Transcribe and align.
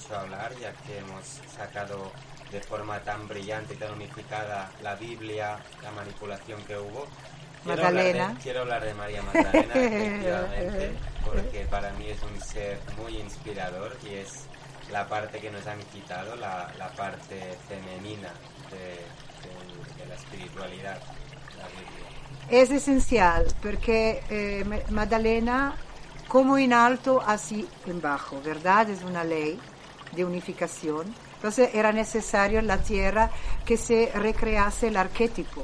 Mucho 0.00 0.16
hablar, 0.16 0.56
ya 0.56 0.80
que 0.80 0.98
hemos 0.98 1.26
sacado 1.46 2.18
de 2.48 2.60
forma 2.62 3.04
tan 3.04 3.28
brillante 3.28 3.74
y 3.74 3.76
tan 3.78 3.92
unificada 3.92 4.74
la 4.78 4.96
Biblia, 4.96 5.66
la 5.80 5.92
manipulación 5.92 6.64
que 6.64 6.76
hubo. 6.78 7.14
Quiero 7.62 7.84
hablar 7.84 8.10
de- 8.10 8.24
Magdalena. 8.24 8.38
quiero 8.38 8.60
hablar 8.60 8.84
de 8.84 8.94
María 8.94 9.22
Magdalena, 9.22 9.84
efectivamente, 9.84 11.02
porque 11.22 11.66
para 11.66 11.92
mí 11.92 12.08
es 12.08 12.22
un 12.22 12.40
ser 12.40 12.86
muy 12.88 13.18
inspirador 13.18 13.98
y 14.02 14.14
es 14.14 14.50
la 14.86 15.08
parte 15.08 15.40
que 15.40 15.50
nos 15.50 15.66
han 15.66 15.86
quitado, 15.86 16.36
la, 16.36 16.72
la 16.74 16.96
parte 16.96 17.58
femenina 17.58 18.42
de, 18.56 19.16
de- 19.42 19.92
de 19.96 20.06
la 20.06 20.14
espiritualidad, 20.14 21.04
la 21.52 21.68
Biblia. 21.68 22.14
Es 22.48 22.70
esencial 22.70 23.56
porque 23.60 24.26
eh, 24.28 24.64
Ma- 24.64 24.82
Maddalena, 24.88 25.78
como 26.26 26.58
en 26.58 26.72
alto, 26.72 27.22
así 27.24 27.78
en 27.84 28.00
bajo, 28.00 28.42
¿verdad? 28.42 28.90
Es 28.90 29.02
una 29.02 29.24
ley 29.24 29.69
de 30.12 30.24
unificación. 30.24 31.14
Entonces 31.36 31.70
era 31.74 31.92
necesario 31.92 32.58
en 32.58 32.66
la 32.66 32.78
tierra 32.78 33.30
que 33.64 33.76
se 33.76 34.10
recrease 34.14 34.88
el 34.88 34.96
arquetipo 34.96 35.62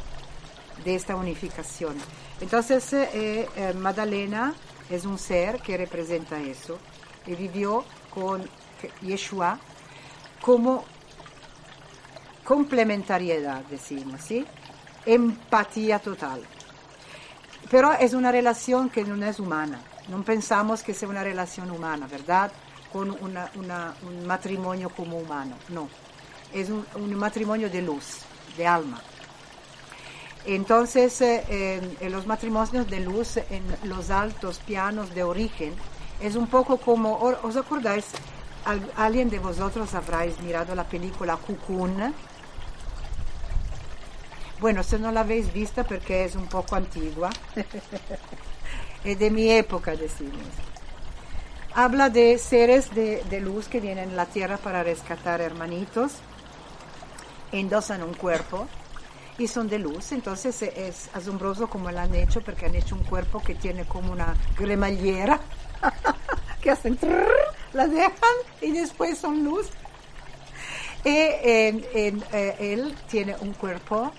de 0.85 0.95
esta 0.95 1.17
unificación. 1.17 1.97
Entonces 2.41 2.93
eh, 2.93 3.49
eh, 3.57 4.53
es 4.91 5.05
un 5.05 5.19
ser 5.19 5.61
que 5.61 5.77
representa 5.77 6.41
eso 6.41 6.79
y 7.27 7.35
vivió 7.35 7.85
con 8.11 8.49
Yeshua 9.03 9.59
como 10.41 10.85
complementariedad, 12.45 13.63
decimos, 13.65 14.21
¿sí? 14.23 14.47
Empatía 15.05 15.99
total. 15.99 16.43
Pero 17.71 17.93
es 17.93 18.15
una 18.15 18.31
relación 18.31 18.89
que 18.89 19.03
no 19.03 19.25
es 19.27 19.41
humana. 19.41 19.81
No 20.09 20.23
pensamos 20.23 20.85
que 20.85 20.95
sea 20.95 21.09
una 21.09 21.25
relación 21.25 21.71
humana, 21.71 22.07
¿verdad? 22.07 22.53
Con 22.93 23.11
una- 23.23 23.51
un 24.03 24.27
matrimonio 24.27 24.89
como 24.91 25.19
humano. 25.19 25.57
No. 25.69 25.89
Es 26.53 26.71
un, 26.71 26.87
matrimonio 27.17 27.69
de 27.69 27.83
luz, 27.83 28.21
de 28.57 28.67
alma. 28.67 29.01
Entonces, 30.47 31.21
eh, 31.21 31.97
en 32.01 32.13
los 32.13 32.27
matrimonios 32.27 32.89
de 32.89 33.01
luz, 33.01 33.37
en 33.37 33.65
los 33.85 34.11
altos 34.11 34.59
pianos 34.61 35.13
de 35.15 35.25
origen, 35.25 35.75
es 36.21 36.37
un 36.37 36.47
poco 36.47 36.77
como, 36.79 37.19
¿os 37.19 37.57
acordáis? 37.57 38.07
Al- 38.65 38.91
¿Alguien 38.97 39.29
de 39.29 39.39
vosotros 39.41 39.93
habráis 39.95 40.41
mirado 40.41 40.75
la 40.75 40.85
película 40.85 41.37
Cocoon? 41.37 42.15
Bueno, 44.61 44.83
si 44.83 44.97
no 44.97 45.13
la 45.13 45.21
habéis 45.21 45.53
vista 45.53 45.85
porque 45.85 46.25
es 46.25 46.35
un 46.37 46.47
poco 46.47 46.77
antigua, 46.77 47.31
es 49.05 49.19
de 49.19 49.31
mi 49.31 49.51
época, 49.51 49.95
decimos. 49.97 50.41
Habla 51.79 52.09
de 52.09 52.39
seres 52.39 52.95
de, 52.95 53.23
de 53.29 53.41
luz 53.41 53.69
que 53.69 53.81
vienen 53.81 54.11
a 54.13 54.15
la 54.15 54.27
tierra 54.27 54.57
para 54.57 54.83
rescatar 54.83 55.43
hermanitos, 55.43 56.13
endosan 57.53 58.03
un 58.03 58.15
cuerpo 58.15 58.67
y 59.37 59.47
son 59.47 59.69
de 59.69 59.79
luz. 59.79 60.13
Entonces 60.13 60.63
eh, 60.63 60.73
es 60.89 61.11
asombroso 61.13 61.69
como 61.69 61.91
lo 61.91 62.01
han 62.01 62.15
hecho 62.15 62.41
porque 62.41 62.65
han 62.65 62.75
hecho 62.75 62.95
un 62.95 63.05
cuerpo 63.05 63.43
que 63.43 63.55
tiene 63.55 63.85
como 63.85 64.11
una 64.11 64.35
cremallera 64.57 65.39
que 66.63 66.71
hacen 66.71 66.97
trrr, 66.97 67.29
la 67.75 67.87
dejan 67.87 68.37
y 68.63 68.73
después 68.73 69.19
son 69.19 69.45
luz. 69.45 69.67
Y 71.05 71.11
en- 71.11 71.85
en, 71.93 72.25
eh, 72.33 72.57
él 72.59 72.97
tiene 73.11 73.37
un 73.41 73.53
cuerpo, 73.53 74.13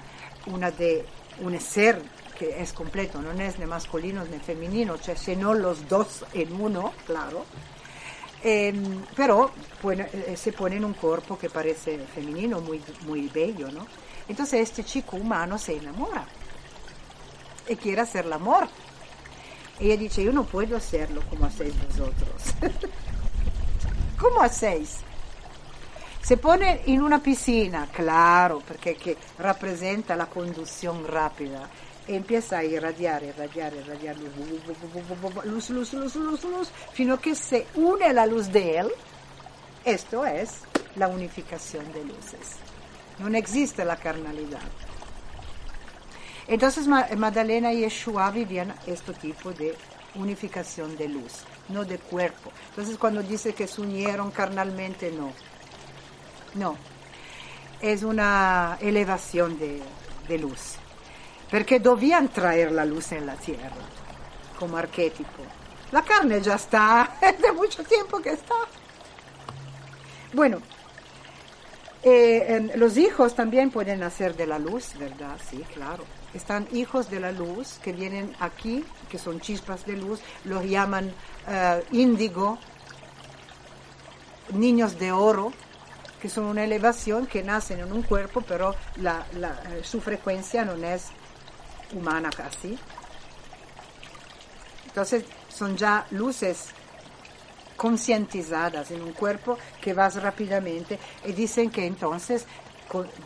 una 0.45 0.69
de 0.69 1.03
un 1.41 1.59
ser 1.59 2.01
que 2.37 2.61
es 2.61 2.71
completo, 2.71 3.21
no 3.21 3.31
es 3.31 3.57
ni 3.57 3.65
masculino 3.65 4.23
ni 4.25 4.37
femenino, 4.39 4.97
cioè, 4.97 5.15
sino 5.15 5.53
los 5.53 5.87
dos 5.87 6.23
en 6.33 6.53
uno, 6.53 6.93
claro. 7.05 7.45
Em, 8.43 9.03
pero 9.15 9.51
eh, 9.83 10.35
se 10.37 10.51
pone 10.51 10.75
en 10.75 10.85
un 10.85 10.93
cuerpo 10.93 11.37
que 11.37 11.49
parece 11.49 11.97
femenino, 12.13 12.61
muy, 12.61 12.81
muy 13.07 13.27
bello, 13.29 13.71
¿no? 13.71 13.87
Entonces 14.27 14.61
este 14.61 14.83
chico 14.83 15.17
humano 15.17 15.57
se 15.57 15.77
enamora 15.77 16.25
y 17.67 17.75
quiere 17.75 18.01
hacer 18.01 18.25
el 18.25 18.33
amor. 18.33 18.67
Ella 19.79 19.97
dice, 19.97 20.23
yo 20.23 20.31
no 20.31 20.43
puedo 20.43 20.77
hacerlo 20.77 21.21
como 21.29 21.45
hacéis 21.45 21.73
vosotros. 21.87 22.41
¿Cómo 24.19 24.41
hacéis? 24.41 24.97
Se 26.21 26.37
pone 26.37 26.81
in 26.85 27.01
una 27.01 27.19
piscina, 27.19 27.87
claro, 27.89 28.61
perché 28.65 28.95
che 28.95 29.15
rappresenta 29.37 30.15
la 30.15 30.25
conduzione 30.25 31.07
rapida, 31.07 31.69
e 31.69 31.86
empieza 32.07 32.59
a 32.59 32.63
irradiare, 32.63 33.27
irradiare, 33.27 33.77
irradiare 33.77 34.19
luz, 34.19 35.69
luz, 35.69 35.93
luz, 35.93 36.15
luz, 36.15 36.43
luz, 36.43 36.71
fino 36.93 37.15
a 37.15 37.21
que 37.21 37.35
se 37.35 37.67
une 37.75 38.13
la 38.13 38.25
luz 38.25 38.51
de 38.51 38.77
él. 38.79 38.91
Esto 39.85 40.25
es 40.25 40.61
la 40.95 41.07
unificación 41.07 41.91
de 41.93 42.03
luces. 42.03 42.57
No 43.19 43.35
existe 43.37 43.83
la 43.85 43.95
carnalidad. 43.97 44.61
Entonces 46.47 46.87
Ma- 46.87 47.07
Magdalena 47.17 47.73
y 47.73 47.81
Yeshua 47.81 48.31
vivían 48.31 48.73
este 48.85 49.13
tipo 49.13 49.51
de 49.51 49.75
unificación 50.15 50.95
de 50.97 51.09
luz, 51.09 51.43
no 51.69 51.83
de 51.83 51.97
cuerpo. 51.97 52.51
Entonces 52.69 52.97
cuando 52.97 53.21
dice 53.21 53.53
que 53.53 53.67
se 53.67 53.81
unieron 53.81 54.31
carnalmente, 54.31 55.11
no. 55.11 55.31
No, 56.53 56.75
es 57.81 58.03
una 58.03 58.77
elevación 58.81 59.59
de, 59.59 59.81
de 60.27 60.37
luz, 60.39 60.75
perché 61.49 61.79
debían 61.79 62.27
traer 62.29 62.71
la 62.71 62.85
luz 62.85 63.11
en 63.11 63.25
la 63.25 63.35
tierra 63.35 63.71
como 64.59 64.77
arquetipo. 64.77 65.43
La 65.91 66.01
carne 66.01 66.41
ya 66.41 66.55
está, 66.55 67.17
es 67.21 67.39
de 67.41 67.51
mucho 67.51 67.83
tiempo 67.83 68.19
que 68.19 68.31
está. 68.31 68.55
Bueno, 70.33 70.61
eh, 72.03 72.71
los 72.75 72.97
hijos 72.97 73.35
también 73.35 73.69
pueden 73.71 73.99
nacer 73.99 74.35
de 74.35 74.47
la 74.47 74.59
luz, 74.59 74.93
¿verdad? 74.99 75.37
Sí, 75.49 75.63
claro. 75.73 76.03
Están 76.33 76.67
hijos 76.73 77.09
de 77.09 77.19
la 77.19 77.31
luz 77.31 77.79
que 77.81 77.93
vienen 77.93 78.35
aquí, 78.39 78.83
que 79.09 79.17
son 79.17 79.39
chispas 79.39 79.85
de 79.85 79.93
luz, 79.95 80.19
los 80.43 80.63
llaman 80.65 81.11
eh, 81.47 81.83
índigo, 81.91 82.57
niños 84.53 84.99
de 84.99 85.11
oro, 85.11 85.51
que 86.21 86.29
son 86.29 86.45
una 86.45 86.63
elevación 86.63 87.27
que 87.27 87.43
nacen 87.43 87.79
en 87.79 87.91
un 87.91 88.01
cuerpo, 88.03 88.41
pero 88.41 88.75
la- 88.97 89.25
la, 89.35 89.61
eh, 89.71 89.81
su 89.83 90.01
frecuencia 90.01 90.65
no 90.65 90.73
es 90.75 91.05
humana 91.93 92.29
casi. 92.29 92.77
Entonces 94.87 95.23
son 95.49 95.77
ya 95.77 96.05
luces 96.11 96.69
concientizadas 97.75 98.91
en 98.91 99.01
un 99.01 99.13
cuerpo 99.13 99.57
que 99.79 99.93
vas 99.93 100.21
rápidamente 100.21 100.99
y 101.25 101.31
dicen 101.31 101.69
que 101.69 101.85
entonces 101.85 102.45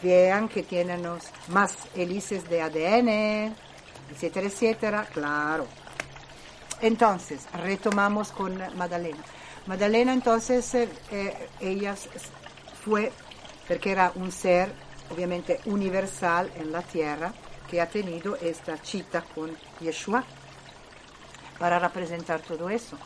vean 0.01 0.49
que 0.49 0.63
tienen 0.63 1.07
más 1.49 1.75
hélices 1.95 2.49
de 2.49 2.61
ADN, 2.61 3.55
etcétera, 4.11 4.47
etcétera, 4.47 5.07
claro. 5.11 5.67
Entonces, 6.81 7.47
retomamos 7.53 8.31
con 8.31 8.57
Madalena. 8.75 9.23
Madalena 9.67 10.13
entonces, 10.13 10.73
eh, 10.73 10.89
eh, 11.11 11.49
ella 11.59 11.95
fue, 12.83 13.11
porque 13.67 13.91
era 13.91 14.11
un 14.15 14.31
ser 14.31 14.71
obviamente 15.11 15.59
universal 15.65 16.51
en 16.55 16.71
la 16.71 16.81
tierra, 16.81 17.33
que 17.71 17.79
ha 17.79 17.87
tenido 17.87 18.35
esta 18.35 18.75
cita 18.75 19.21
con 19.33 19.55
Yeshua 19.79 20.25
para 21.57 21.79
representar 21.79 22.41
todo 22.41 22.69
eso. 22.69 22.97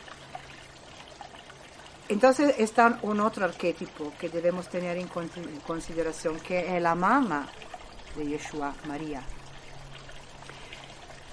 Entonces 2.09 2.55
está 2.57 2.97
un 3.03 3.19
otro 3.19 3.45
arquetipo 3.45 4.11
que 4.19 4.29
debemos 4.29 4.67
tener 4.67 4.97
en 4.97 5.07
con- 5.07 5.29
en 5.35 5.59
consideración, 5.61 6.39
que 6.39 6.75
es 6.75 6.81
la 6.81 6.95
mamá 6.95 7.47
de 8.15 8.25
Yeshua, 8.25 8.73
María. 8.87 9.21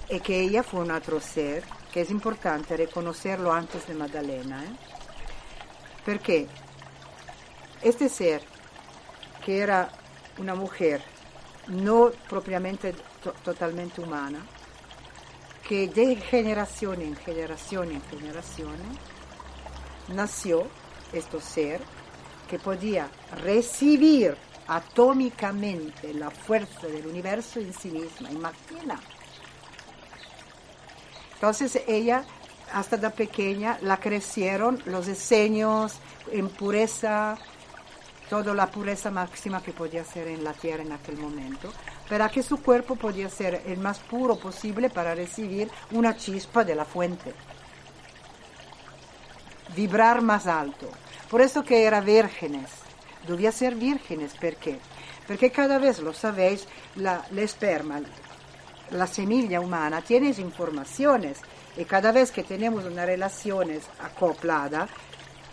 Y 0.09 0.19
que 0.19 0.39
ella 0.41 0.61
fue 0.61 0.81
un 0.81 0.91
otro 0.91 1.19
ser, 1.19 1.63
que 1.91 2.01
es 2.01 2.11
importante 2.11 2.77
reconocerlo 2.77 3.51
antes 3.51 3.87
de 3.87 3.95
Magdalena. 3.95 4.63
¿eh? 4.63 4.69
Perché 6.05 6.47
este 7.81 8.09
ser, 8.09 8.43
que 9.43 9.59
era 9.59 9.89
una 10.37 10.53
mujer 10.55 11.01
no 11.67 12.11
propiamente 12.29 12.93
to- 13.23 13.33
totalmente 13.43 14.01
humana, 14.01 14.39
que 15.67 15.87
de 15.87 16.15
generación 16.17 17.01
en 17.01 17.15
generación 17.15 17.91
en 17.91 18.01
generación 18.03 18.75
nació 20.09 20.67
este 21.13 21.39
ser 21.39 21.81
que 22.49 22.59
podía 22.59 23.07
recibir 23.43 24.35
atómicamente 24.67 26.13
la 26.13 26.29
fuerza 26.29 26.87
del 26.87 27.07
universo 27.07 27.59
en 27.59 27.73
sí 27.73 27.89
misma, 27.89 28.29
imagina. 28.31 28.99
Entonces 31.35 31.81
ella, 31.87 32.23
hasta 32.73 32.97
de 32.97 33.09
pequeña, 33.09 33.77
la 33.81 33.97
crecieron 33.99 34.81
los 34.85 35.07
diseños 35.07 35.95
en 36.31 36.49
pureza, 36.49 37.37
toda 38.29 38.53
la 38.53 38.69
pureza 38.69 39.11
máxima 39.11 39.61
que 39.61 39.71
podía 39.71 40.03
ser 40.03 40.27
en 40.27 40.43
la 40.43 40.53
tierra 40.53 40.83
en 40.83 40.91
aquel 40.91 41.17
momento, 41.17 41.71
para 42.09 42.29
que 42.29 42.43
su 42.43 42.61
cuerpo 42.61 42.95
podía 42.95 43.29
ser 43.29 43.63
el 43.65 43.77
más 43.77 43.99
puro 43.99 44.37
posible 44.37 44.89
para 44.89 45.15
recibir 45.15 45.69
una 45.91 46.15
chispa 46.15 46.63
de 46.63 46.75
la 46.75 46.85
fuente. 46.85 47.33
Vibrar 49.75 50.21
más 50.21 50.47
alto. 50.47 50.89
Por 51.29 51.41
eso 51.41 51.63
que 51.63 51.83
era 51.83 52.01
vírgenes. 52.01 52.69
Debía 53.27 53.51
ser 53.51 53.75
vírgenes. 53.75 54.33
¿Por 54.33 54.55
qué? 54.55 54.79
Porque 55.27 55.51
cada 55.51 55.79
vez, 55.79 55.99
lo 55.99 56.13
sabéis, 56.13 56.67
la, 56.95 57.25
el 57.31 57.39
esperma, 57.39 58.01
la 58.91 59.07
semilla 59.07 59.59
humana 59.59 60.01
tiene 60.01 60.29
informaciones 60.29 61.39
y 61.77 61.85
cada 61.85 62.11
vez 62.11 62.31
que 62.31 62.43
tenemos 62.43 62.85
una 62.85 63.05
relación 63.05 63.69
acoplada, 63.99 64.87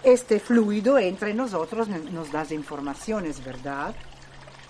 este 0.03 0.41
fluido 0.41 0.99
entra 0.99 1.29
en 1.29 1.37
nosotros, 1.37 1.89
nos 1.89 2.33
da 2.33 2.45
informaciones, 2.51 3.45
¿verdad? 3.45 3.95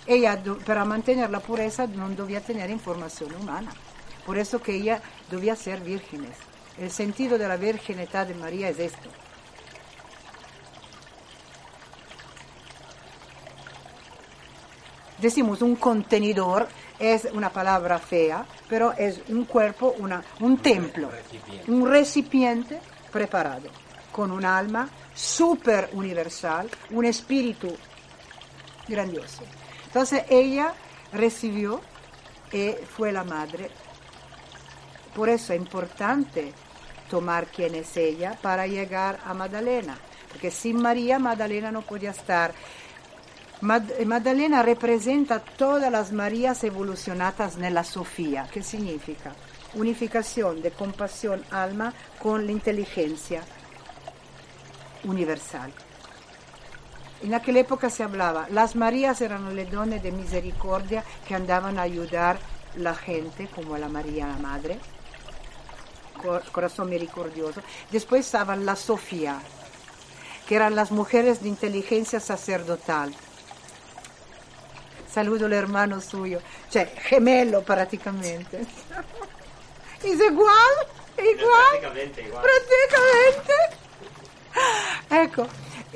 Ella, 0.06 0.42
para 0.66 0.84
mantener 0.84 1.30
la 1.30 1.40
pureza, 1.40 1.86
no 1.86 2.08
debía 2.10 2.40
tener 2.40 2.70
información 2.70 3.34
humana. 3.34 3.72
Por 4.26 4.38
eso 4.38 4.60
que 4.60 4.74
ella 4.74 5.00
debía 5.30 5.56
ser 5.56 5.80
vírgenes. 5.80 6.36
El 6.78 6.90
sentido 6.90 7.38
de 7.38 7.48
la 7.48 7.56
virginidad 7.56 8.26
de 8.26 8.34
María 8.34 8.68
es 8.68 8.78
esto. 8.78 9.08
Decimos 15.18 15.60
un 15.60 15.76
contenedor, 15.76 16.66
es 16.98 17.26
una 17.32 17.50
palabra 17.50 17.98
fea, 17.98 18.46
pero 18.68 18.92
es 18.92 19.20
un 19.28 19.44
cuerpo, 19.44 19.94
una, 19.98 20.22
un 20.40 20.58
templo, 20.58 21.10
recipiente. 21.10 21.70
un 21.70 21.88
recipiente 21.88 22.80
preparado, 23.12 23.68
con 24.12 24.30
un 24.30 24.44
alma 24.44 24.88
super 25.14 25.90
universal, 25.92 26.68
un 26.90 27.04
espíritu 27.04 27.68
grandioso. 28.88 29.42
Entonces 29.86 30.24
ella 30.28 30.72
recibió 31.12 31.80
y 32.52 32.70
fue 32.96 33.12
la 33.12 33.24
madre. 33.24 33.70
Por 35.14 35.28
eso 35.28 35.52
es 35.52 35.60
importante 35.60 36.52
tomar 37.08 37.46
quién 37.46 37.74
es 37.74 37.96
ella 37.96 38.38
para 38.40 38.66
llegar 38.66 39.20
a 39.24 39.34
Magdalena, 39.34 39.98
porque 40.30 40.50
sin 40.50 40.80
María 40.80 41.18
Magdalena 41.18 41.72
no 41.72 41.82
podía 41.82 42.10
estar. 42.10 42.52
Mad- 43.62 44.04
Maddalena 44.06 44.62
representa 44.62 45.40
todas 45.40 45.90
las 45.92 46.12
Marías 46.12 46.64
evolucionadas 46.64 47.58
nella 47.58 47.84
Sofía. 47.84 48.48
¿Qué 48.50 48.62
significa? 48.62 49.34
Unificación 49.74 50.62
de 50.62 50.70
compasión 50.70 51.44
alma 51.50 51.92
con 52.18 52.46
la 52.46 52.52
inteligencia 52.52 53.42
universal. 55.04 55.72
En 57.22 57.34
aquella 57.34 57.60
época 57.60 57.90
se 57.90 58.02
hablaba, 58.02 58.46
las 58.50 58.74
Marías 58.76 59.20
eran 59.20 59.54
le 59.54 59.66
donne 59.66 59.98
de 60.00 60.10
misericordia 60.10 61.04
que 61.28 61.34
andaban 61.34 61.78
a 61.78 61.82
ayudar 61.82 62.38
la 62.76 62.94
gente, 62.94 63.48
como 63.54 63.76
la 63.76 63.88
María 63.88 64.26
la 64.26 64.36
Madre, 64.38 64.78
cor- 66.22 66.42
corazón 66.52 66.88
misericordioso. 66.88 67.60
Después 67.90 68.24
estaban 68.24 68.64
la 68.64 68.74
Sofía, 68.76 69.38
que 70.48 70.54
eran 70.56 70.74
las 70.74 70.90
mujeres 70.92 71.42
de 71.42 71.48
inteligencia 71.48 72.20
sacerdotal. 72.20 73.14
Saludo 75.12 75.46
al 75.46 75.52
hermano 75.52 76.00
suyo, 76.00 76.40
cioè 76.70 76.86
gemelo 77.08 77.62
prácticamente. 77.62 78.60
Es 80.02 80.18
igual, 80.18 80.74
igual. 81.18 81.60
Prácticamente 81.72 82.22
igual. 82.22 82.42
Praticamente. 82.42 83.79
Ecco, 85.10 85.46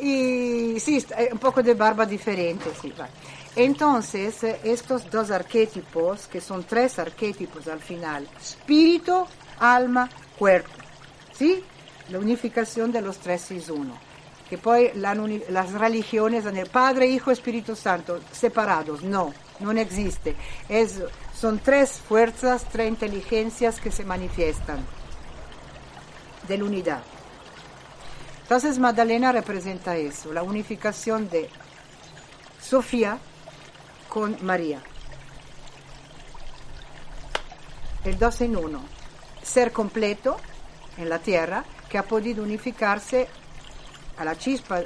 y 0.02 0.78
sí, 0.81 1.06
un 1.31 1.38
poco 1.38 1.62
de 1.62 1.75
barba 1.75 2.05
diferente, 2.05 2.70
sí, 2.81 2.93
va. 2.99 3.08
Entonces, 3.56 4.43
eh, 4.43 4.61
estos 4.64 5.08
dos 5.08 5.31
arquetipos, 5.31 6.26
que 6.26 6.40
son 6.40 6.64
tres 6.64 6.99
arquetipos 6.99 7.69
al 7.69 7.78
final, 7.81 8.28
espíritu, 8.40 9.25
alma, 9.61 10.11
cuerpo, 10.37 10.72
¿sí? 11.32 11.62
La 12.11 12.19
unificación 12.19 12.90
de 12.90 13.00
los 13.00 13.19
tres 13.19 13.50
es 13.52 13.70
uno. 13.70 13.96
Que 14.50 14.58
poi 14.58 14.93
las 14.94 15.72
religiones 15.72 16.44
el 16.44 16.69
Padre, 16.69 17.06
Hijo, 17.06 17.31
Espíritu 17.31 17.75
Santo, 17.75 18.20
separados, 18.31 19.02
no, 19.02 19.32
no 19.60 19.72
existe. 19.72 20.37
Son 21.34 21.60
tres 21.60 21.93
fuerzas, 21.93 22.67
tres 22.70 22.88
inteligencias 22.88 23.81
que 23.81 23.90
se 23.90 24.05
manifiestan 24.05 24.84
de 26.46 26.58
la 26.58 26.64
unidad. 26.64 27.02
Entonces 28.44 28.79
Magdalena 28.79 29.32
representa 29.32 29.96
eso, 29.96 30.31
la 30.31 30.43
unificación 30.43 31.31
de 31.31 31.49
Sofía 32.61 33.19
con 34.11 34.37
María. 34.44 34.82
El 38.05 38.19
dos 38.19 38.43
en 38.43 38.55
uno. 38.56 38.82
Ser 39.43 39.73
completo 39.73 40.37
en 40.99 41.08
la 41.08 41.20
tierra 41.20 41.64
que 41.88 41.96
ha 41.96 42.02
podido 42.02 42.43
unificarse 42.43 43.29
a 44.19 44.25
la 44.26 44.37
chispa 44.37 44.82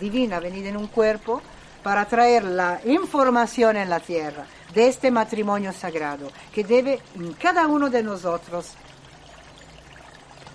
divina 0.00 0.40
venida 0.40 0.70
en 0.70 0.78
un 0.78 0.86
cuerpo 0.86 1.42
para 1.82 2.06
traer 2.06 2.44
la 2.44 2.80
información 2.86 3.76
en 3.76 3.90
la 3.90 4.00
tierra 4.00 4.46
de 4.72 4.88
este 4.88 5.10
matrimonio 5.10 5.70
sagrado 5.72 6.30
que 6.50 6.64
debe 6.64 6.98
en 7.14 7.34
cada 7.34 7.66
uno 7.66 7.90
de 7.90 8.02
nosotros 8.02 8.72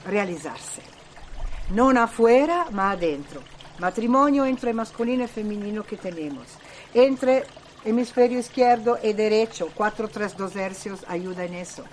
realizarse. 0.07 0.96
Non 1.69 1.97
afuera, 1.97 2.67
ma 2.71 2.91
adentro. 2.91 3.41
Matrimonio 3.79 4.45
entre 4.45 4.73
masculino 4.73 5.23
y 5.23 5.27
femenino 5.27 5.83
que 5.83 5.97
tenemos. 5.97 6.47
Entre 6.93 7.43
hemisferio 7.83 8.39
izquierdo 8.39 8.97
y 9.03 9.13
derecho, 9.13 9.69
4, 9.75 10.07
3, 10.07 10.37
2 10.37 10.55
hercios 10.55 11.05
ayuda 11.07 11.43
en 11.43 11.53
eso. 11.55 11.83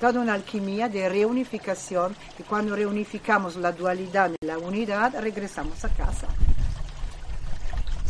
Toda 0.00 0.20
una 0.20 0.34
alquimia 0.34 0.88
de 0.88 1.08
reunificación 1.08 2.14
y 2.38 2.42
cuando 2.42 2.76
reunificamos 2.76 3.56
la 3.56 3.72
dualidad 3.72 4.30
en 4.40 4.46
la 4.46 4.58
unidad, 4.58 5.14
regresamos 5.20 5.82
a 5.84 5.88
casa. 5.88 6.26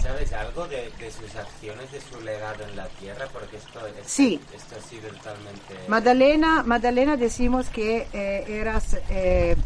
¿Sabes 0.03 0.33
algo 0.33 0.67
de, 0.67 0.91
de 0.99 1.11
sus 1.11 1.35
acciones, 1.37 1.91
de 1.93 2.01
su 2.01 2.21
legado 2.23 2.65
en 2.65 2.77
la 2.77 2.87
tierra? 2.89 3.27
Porque 3.33 3.57
esto, 3.59 3.87
esto, 3.87 4.03
Sí. 4.05 4.41
esto 4.55 4.77
ha 4.79 4.89
sido 4.89 5.09
totalmente... 5.11 5.75
Magdalena, 5.89 6.63
Magdalena 6.65 7.17
decimos 7.17 7.69
que 7.69 8.07
eh, 8.13 8.45
eras, 8.49 8.97
eh, 9.11 9.57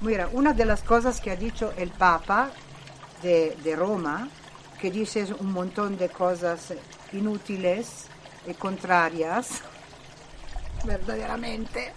mira, 0.00 0.28
una 0.32 0.52
de 0.52 0.64
las 0.64 0.82
cosas 0.82 1.20
que 1.20 1.30
ha 1.30 1.36
dicho 1.36 1.72
el 1.76 1.90
Papa 1.90 2.50
de, 3.22 3.76
Roma, 3.76 4.28
que 4.80 4.90
dice 4.90 5.26
un 5.38 5.52
montón 5.52 5.96
de 5.96 6.08
cosas 6.08 6.74
inútiles 7.12 8.06
y 8.46 8.54
contrarias, 8.54 9.62
verdaderamente, 10.84 11.92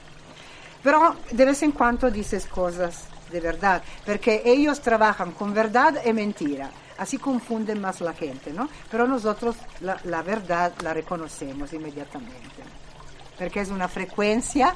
pero 0.81 1.15
de 1.31 1.45
vez 1.45 1.61
en 1.63 1.71
cuando 1.71 2.09
dices 2.09 2.45
cosas 2.45 3.03
de 3.31 3.39
verdad, 3.39 3.83
porque 4.05 4.41
ellos 4.43 4.81
trabajan 4.81 5.33
con 5.33 5.53
verdad 5.53 6.01
y 6.03 6.13
mentira. 6.13 6.71
Así 6.97 7.17
confunden 7.17 7.79
más 7.79 8.01
la 8.01 8.13
gente, 8.13 8.51
¿no? 8.51 8.67
Pero 8.91 9.07
nosotros 9.07 9.55
la, 9.81 10.21
verdad 10.21 10.73
la 10.81 10.93
reconocemos 10.93 11.71
inmediatamente 11.71 12.79
perché 13.39 13.61
è 13.61 13.69
una 13.69 13.87
frecuencia 13.87 14.73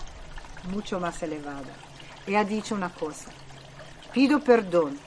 mucho 0.69 0.97
más 0.97 1.21
elevada. 1.21 1.92
E 2.25 2.37
ha 2.37 2.43
dicho 2.43 2.73
una 2.73 2.89
cosa, 2.89 3.29
pido 4.11 4.39
perdón, 4.39 4.97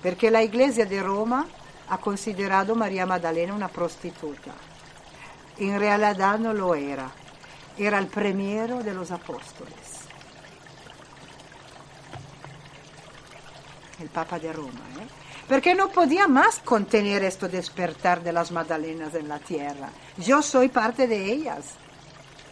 perché 0.00 0.30
la 0.30 0.40
Iglesia 0.40 0.86
de 0.86 1.02
Roma 1.02 1.44
ha 1.88 1.98
considerato 1.98 2.74
Maria 2.74 3.06
Maddalena 3.06 3.52
una 3.52 3.68
prostituta. 3.68 4.52
In 5.56 5.78
realtà 5.78 6.36
non 6.36 6.54
lo 6.56 6.74
era, 6.74 7.10
era 7.76 7.98
il 7.98 8.06
premiero 8.06 8.82
de 8.82 8.92
los 8.92 9.10
apóstoles. 9.10 10.06
El 13.98 14.08
Papa 14.08 14.38
de 14.38 14.52
Roma, 14.52 14.82
¿eh? 15.00 15.22
Perché 15.46 15.74
non 15.74 15.90
podía 15.90 16.26
más 16.26 16.60
contener 16.64 17.22
esto 17.22 17.48
despertar 17.48 18.22
de 18.22 18.32
las 18.32 18.50
Magdalenas 18.50 19.14
en 19.14 19.28
la 19.28 19.38
tierra. 19.38 19.90
Yo 20.16 20.40
soy 20.40 20.68
parte 20.68 21.06
de 21.06 21.20
ellas. 21.32 21.76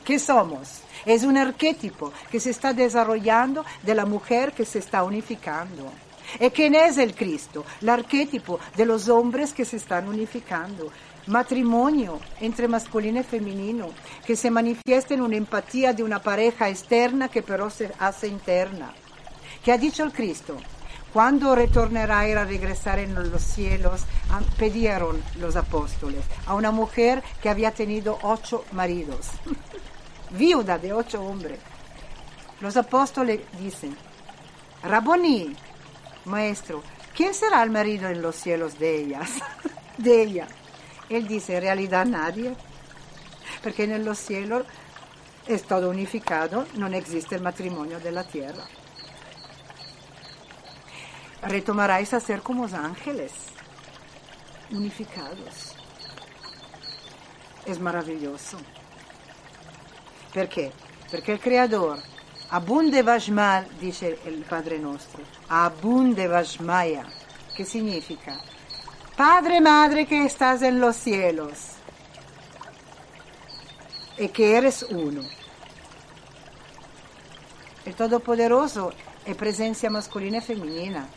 ¿Qué 0.05 0.19
somos? 0.19 0.83
Es 1.07 1.25
un 1.25 1.37
arquetipo 1.37 2.13
que 2.31 2.41
se 2.41 2.51
está 2.51 2.73
desarrollando 2.73 3.65
de 3.83 3.95
la 3.95 4.07
mujer 4.07 4.53
que 4.53 4.65
se 4.65 4.79
está 4.79 5.03
unificando. 5.05 5.93
¿Y 6.41 6.51
quién 6.51 6.75
es 6.75 6.99
el 6.99 7.15
Cristo? 7.15 7.65
El 7.81 7.89
arquetipo 7.91 8.59
de 8.77 8.87
los 8.87 9.09
hombres 9.09 9.53
que 9.53 9.65
se 9.65 9.77
están 9.77 10.09
unificando. 10.09 10.91
Matrimonio 11.27 12.21
entre 12.41 12.67
masculino 12.67 13.21
y 13.21 13.23
femenino, 13.23 13.91
que 14.27 14.35
se 14.35 14.51
manifiesta 14.51 15.15
en 15.15 15.21
una 15.21 15.37
empatía 15.37 15.93
de 15.93 16.03
una 16.03 16.21
pareja 16.21 16.69
externa 16.69 17.29
que 17.29 17.43
pero 17.43 17.71
se 17.71 17.93
hace 17.99 18.27
interna. 18.27 18.93
¿Qué 19.65 19.71
ha 19.71 19.79
dicho 19.79 20.03
el 20.03 20.13
Cristo? 20.13 20.57
Cuando 21.13 21.55
retornará 21.55 22.21
a 22.21 22.45
regresar 22.45 22.99
en 22.99 23.15
los 23.15 23.43
cielos, 23.43 24.03
ah, 24.31 24.41
pidieron 24.59 25.23
los 25.39 25.57
apóstoles 25.57 26.25
a 26.47 26.55
una 26.55 26.71
mujer 26.71 27.23
que 27.43 27.51
había 27.51 27.71
tenido 27.71 28.19
ocho 28.23 28.65
maridos, 28.73 29.29
viuda 30.33 30.79
de 30.79 30.93
ocho 30.93 31.23
hombres. 31.23 31.59
Los 32.61 32.77
apóstoles 32.77 33.41
dicen, 33.59 33.97
Raboni, 34.83 35.55
maestro, 36.27 36.83
¿quién 37.15 37.35
será 37.35 37.63
el 37.63 37.71
marido 37.71 38.09
en 38.09 38.23
los 38.23 38.37
cielos 38.37 38.79
de 38.79 39.03
ellas? 39.03 39.31
de 39.99 40.23
ella. 40.23 40.49
Él 41.09 41.27
dice, 41.27 41.57
en 41.57 41.63
realidad 41.63 42.07
nadie, 42.07 42.55
porque 43.63 43.85
en 43.85 44.05
los 44.05 44.19
cielos 44.19 44.65
es 45.47 45.65
todo 45.65 45.91
unificado, 45.91 46.67
no 46.75 46.87
existe 46.87 47.35
el 47.35 47.43
matrimonio 47.43 47.99
de 48.01 48.13
la 48.13 48.25
tierra. 48.25 48.65
Retomaráis 51.43 52.15
a 52.15 52.21
ser 52.21 52.41
como 52.43 52.63
los 52.63 52.73
ángeles, 52.73 53.33
unificados. 54.71 55.75
Es 57.67 57.81
maravilloso. 57.81 58.59
¿Por 60.33 60.49
qué? 60.49 60.73
Porque 61.11 61.33
el 61.33 61.41
Creador, 61.41 61.99
abunde 62.51 63.03
vashmal, 63.03 63.67
dice 63.81 64.19
el 64.25 64.43
Padre 64.45 64.79
nuestro, 64.79 65.23
abunde 65.49 66.27
vashmaya, 66.27 67.05
¿qué 67.57 67.65
significa? 67.65 68.41
Padre, 69.17 69.61
Madre 69.61 70.07
que 70.07 70.25
estás 70.25 70.63
en 70.63 70.81
los 70.81 70.97
cielos 70.97 71.73
y 74.19 74.29
que 74.29 74.57
eres 74.57 74.83
uno. 74.85 75.23
El 77.85 77.95
Todopoderoso 77.95 78.93
es 79.27 79.37
presencia 79.37 79.91
masculina 79.91 80.39
y 80.39 80.41
femenina 80.41 81.09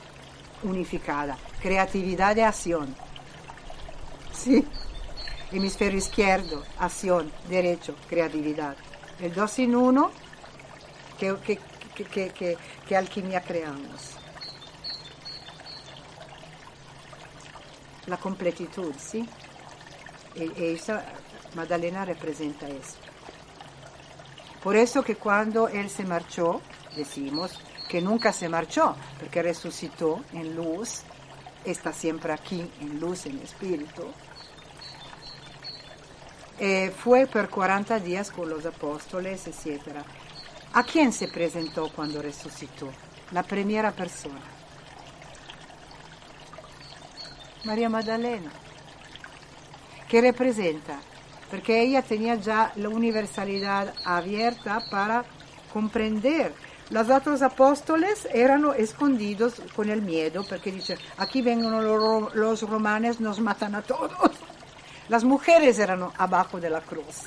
unificada, 0.64 1.38
creatividad 1.62 2.36
de 2.36 2.44
acción. 2.44 2.96
Sí, 4.34 4.66
hemisferio 5.52 5.98
izquierdo, 5.98 6.64
acción, 6.80 7.32
derecho, 7.48 7.96
creatividad. 8.10 8.76
El 9.20 9.34
dos 9.34 9.60
en 9.60 9.76
uno, 9.76 10.12
que, 11.20 11.36
que, 11.96 12.58
que 12.88 12.98
alquimia 12.98 13.42
creamos. 13.42 14.16
la 18.08 18.18
completitud, 18.18 18.94
¿sí? 18.98 19.28
Y, 20.36 20.64
esa 20.64 21.04
Magdalena 21.56 22.06
representa 22.06 22.68
eso. 22.68 22.98
Por 24.62 24.76
eso 24.76 25.04
que 25.04 25.16
cuando 25.16 25.68
él 25.68 25.90
se 25.90 26.04
marchó, 26.04 26.62
decimos 26.96 27.60
que 27.88 28.02
nunca 28.02 28.34
se 28.34 28.50
marchó, 28.50 28.96
porque 29.20 29.42
resucitó 29.42 30.24
en 30.34 30.56
luz, 30.56 31.04
está 31.64 31.94
siempre 31.94 32.34
aquí 32.34 32.70
en 32.82 33.00
luz, 33.00 33.26
en 33.26 33.40
espíritu. 33.40 34.04
Eh, 36.60 36.94
fue 36.98 37.28
por 37.28 37.50
40 37.50 38.00
días 38.00 38.32
con 38.32 38.50
los 38.50 38.66
apóstoles, 38.66 39.46
etc. 39.48 39.82
¿A 40.74 40.84
quién 40.84 41.12
se 41.12 41.28
presentó 41.28 41.90
cuando 41.94 42.22
resucitó? 42.22 42.90
La 43.32 43.44
primera 43.44 43.92
persona 43.92 44.56
María 47.66 47.90
Magdalena, 47.90 48.52
que 50.08 50.22
representa, 50.22 51.00
porque 51.50 51.82
ella 51.82 52.04
tenía 52.04 52.36
ya 52.36 52.72
la 52.76 52.90
universalidad 52.90 53.94
abierta 54.06 54.84
para 54.92 55.26
comprender. 55.74 56.54
Los 56.92 57.10
otros 57.10 57.42
apóstoles 57.42 58.28
eran 58.32 58.64
escondidos 58.78 59.62
con 59.76 59.90
el 59.90 60.04
miedo, 60.04 60.46
porque 60.48 60.72
dice, 60.72 60.98
aquí 61.18 61.42
vengan 61.42 61.84
los 61.84 62.62
romanos, 62.62 63.20
nos 63.20 63.40
matan 63.40 63.74
a 63.74 63.82
todos. 63.82 64.32
Las 65.10 65.24
mujeres 65.24 65.78
eran 65.78 66.10
abajo 66.18 66.60
de 66.60 66.70
la 66.70 66.82
cruz, 66.82 67.24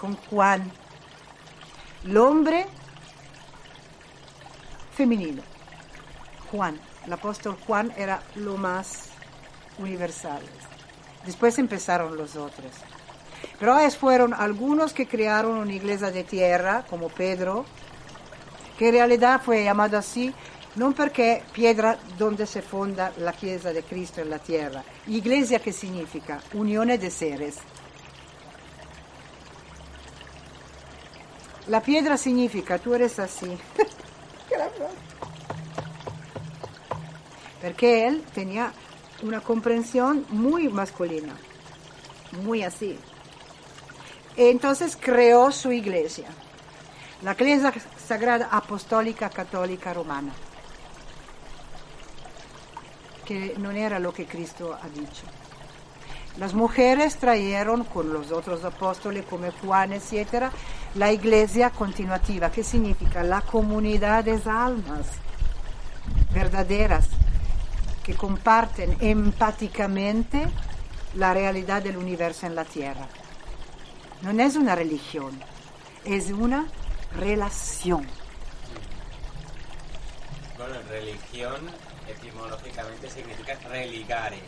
con 0.00 0.16
Juan, 0.16 0.70
el 2.04 2.16
hombre 2.16 2.66
femenino. 4.96 5.42
Juan, 6.50 6.78
el 7.04 7.12
apóstol 7.12 7.56
Juan 7.66 7.92
era 7.96 8.22
lo 8.36 8.56
más 8.56 9.08
universales. 9.78 10.48
Después 11.26 11.58
empezaron 11.58 12.16
los 12.16 12.36
otros. 12.36 12.70
Pero 13.58 13.76
fueron 13.90 14.32
algunos 14.34 14.92
que 14.92 15.06
crearon 15.06 15.58
una 15.58 15.72
iglesia 15.72 16.10
de 16.10 16.24
tierra, 16.24 16.84
como 16.88 17.08
Pedro, 17.08 17.64
que 18.78 18.88
en 18.88 18.94
realidad 18.94 19.40
fue 19.44 19.64
llamado 19.64 19.98
así 19.98 20.34
no 20.76 20.92
porque 20.92 21.42
piedra 21.52 21.98
donde 22.18 22.46
se 22.46 22.62
funda 22.62 23.12
la 23.18 23.32
Chiesa 23.32 23.72
de 23.72 23.82
Cristo 23.82 24.20
en 24.20 24.30
la 24.30 24.38
tierra. 24.38 24.82
Iglesia 25.06 25.58
que 25.60 25.72
significa 25.72 26.40
unión 26.52 26.88
de 26.88 27.10
seres. 27.10 27.56
La 31.68 31.80
piedra 31.80 32.16
significa 32.16 32.78
tú 32.78 32.94
eres 32.94 33.18
así. 33.18 33.56
porque 37.64 38.06
él 38.06 38.22
tenía 38.34 38.72
una 39.22 39.40
comprensión 39.40 40.26
muy 40.28 40.68
masculina, 40.68 41.34
muy 42.42 42.62
así. 42.62 42.98
Entonces 44.36 44.98
creó 45.00 45.50
su 45.50 45.72
iglesia, 45.72 46.28
la 47.22 47.32
Iglesia 47.32 47.72
Sagrada 48.06 48.48
Apostólica 48.50 49.30
Católica 49.30 49.94
Romana, 49.94 50.34
que 53.24 53.54
no 53.58 53.70
era 53.70 53.98
lo 53.98 54.12
que 54.12 54.26
Cristo 54.26 54.78
ha 54.80 54.88
dicho. 54.88 55.24
Las 56.36 56.52
mujeres 56.52 57.16
trajeron 57.16 57.84
con 57.84 58.12
los 58.12 58.32
otros 58.32 58.64
apóstoles 58.64 59.24
como 59.24 59.50
Juan, 59.52 59.92
etc., 59.92 60.50
la 60.96 61.12
iglesia 61.12 61.70
continuativa, 61.70 62.50
que 62.50 62.64
significa 62.64 63.22
la 63.22 63.40
comunidad 63.40 64.24
de 64.24 64.40
almas 64.46 65.06
verdaderas 66.32 67.08
que 68.02 68.14
comparten 68.14 68.96
empáticamente 69.00 70.46
la 71.14 71.32
realidad 71.32 71.82
del 71.82 71.96
universo 71.96 72.46
en 72.46 72.56
la 72.56 72.64
Tierra. 72.64 73.06
No 74.22 74.30
es 74.42 74.56
una 74.56 74.74
religión, 74.74 75.38
es 76.04 76.30
una 76.30 76.66
relación. 77.16 78.06
Bueno, 80.58 80.74
religión 80.88 81.60
etimológicamente 82.08 83.10
significa 83.10 83.54
religare, 83.68 84.38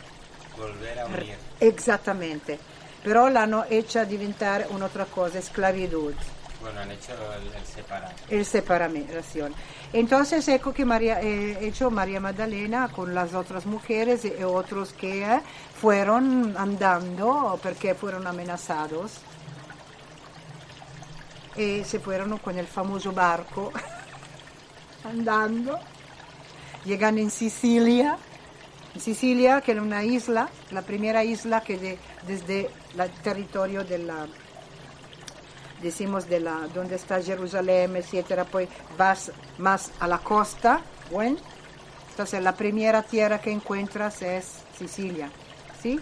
volver 0.57 0.99
a 0.99 1.05
unir. 1.05 1.35
Exactamente, 1.59 2.59
pero 3.03 3.29
la 3.29 3.43
han 3.43 3.63
hecho 3.69 4.05
diventar 4.05 4.67
otra 4.71 5.05
cosa, 5.05 5.39
esclavitud. 5.39 6.13
Bueno, 6.61 6.79
han 6.79 6.91
hecho 6.91 7.13
el, 7.33 7.55
el 7.55 7.65
separar. 7.65 8.15
El 8.29 8.45
separación. 8.45 9.53
Entonces, 9.93 10.47
eco 10.47 10.73
que 10.73 10.85
María, 10.85 11.21
eh, 11.21 11.57
hecho 11.61 11.91
María 11.91 12.19
Magdalena 12.19 12.89
con 12.89 13.13
las 13.13 13.33
otras 13.33 13.65
mujeres 13.65 14.25
y 14.25 14.43
otros 14.43 14.93
que 14.93 15.23
eh, 15.23 15.41
fueron 15.79 16.55
andando 16.57 17.59
porque 17.61 17.93
fueron 17.93 18.25
amenazados. 18.25 19.13
Y 21.55 21.83
se 21.83 21.99
fueron 21.99 22.37
con 22.39 22.57
el 22.57 22.67
famoso 22.67 23.11
barco 23.11 23.71
andando. 25.03 25.79
Llegan 26.87 27.17
en 27.17 27.29
Sicilia, 27.29 28.17
en 28.95 29.01
Sicilia, 29.01 29.59
que 29.61 29.73
era 29.73 29.81
una 29.81 30.05
isla, 30.05 30.49
la 30.71 30.81
primera 30.81 31.23
isla 31.23 31.61
que 31.61 31.99
desde 32.25 32.69
el 32.97 33.11
territorio 33.21 33.83
de 33.83 33.97
la 33.97 34.25
decimos 35.81 36.27
de 36.27 36.39
la 36.39 36.67
donde 36.73 36.95
está 36.95 37.21
Jerusalén, 37.21 37.95
etcétera, 37.95 38.45
pues 38.45 38.69
vas 38.97 39.31
más 39.57 39.91
a 39.99 40.07
la 40.07 40.19
costa, 40.19 40.81
bueno, 41.11 41.37
entonces 42.09 42.41
la 42.41 42.55
primera 42.55 43.03
tierra 43.03 43.39
que 43.39 43.51
encuentras 43.51 44.21
es 44.21 44.45
Sicilia, 44.77 45.29
¿sí? 45.81 45.99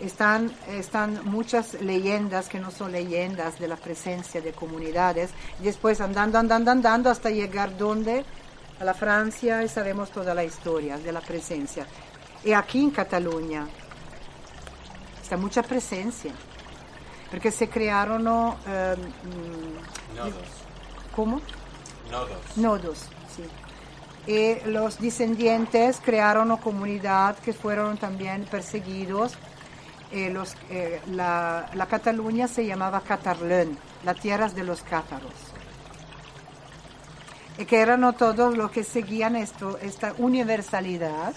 Están, 0.00 0.52
están 0.68 1.20
muchas 1.24 1.80
leyendas 1.80 2.50
que 2.50 2.58
no 2.58 2.70
son 2.70 2.92
leyendas 2.92 3.58
de 3.58 3.66
la 3.66 3.76
presencia 3.76 4.42
de 4.42 4.52
comunidades, 4.52 5.30
después 5.60 6.02
andando, 6.02 6.38
andando, 6.38 6.70
andando 6.70 7.08
hasta 7.08 7.30
llegar 7.30 7.78
donde, 7.78 8.24
a 8.78 8.84
la 8.84 8.94
Francia, 8.94 9.62
y 9.62 9.68
sabemos 9.68 10.10
toda 10.10 10.34
la 10.34 10.44
historia 10.44 10.98
de 10.98 11.12
la 11.12 11.20
presencia. 11.20 11.86
Y 12.44 12.52
aquí 12.52 12.82
en 12.82 12.90
Cataluña 12.90 13.66
está 15.22 15.36
mucha 15.36 15.62
presencia 15.62 16.32
porque 17.30 17.50
se 17.50 17.68
crearon 17.68 18.20
em, 18.20 18.26
nodos. 20.16 20.48
¿Cómo? 21.14 21.40
Nodos. 22.10 22.56
Nodos, 22.56 22.98
sí. 23.34 23.42
y 24.30 24.70
los 24.70 25.00
descendientes 25.00 26.00
crearon 26.04 26.50
una 26.50 26.60
comunidad 26.60 27.36
que 27.38 27.52
fueron 27.52 27.96
también 27.96 28.44
perseguidos. 28.44 29.34
Eh, 30.12 30.30
los, 30.30 30.54
eh, 30.70 31.00
la, 31.10 31.68
la, 31.74 31.86
Cataluña 31.86 32.46
se 32.46 32.64
llamaba 32.64 33.00
Catarlén, 33.00 33.76
las 34.04 34.20
tierras 34.20 34.54
de 34.54 34.62
los 34.62 34.82
cátaros. 34.82 35.32
Que 37.56 37.80
eran 37.80 38.14
todos 38.16 38.56
los 38.56 38.70
que 38.70 38.84
seguían 38.84 39.34
esto, 39.36 39.78
esta 39.78 40.14
universalidad. 40.18 41.34